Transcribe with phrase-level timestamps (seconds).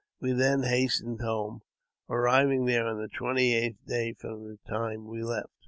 [0.19, 1.61] We then hastened home,
[2.09, 5.51] arriving there on the twenty eighth day from the time we left.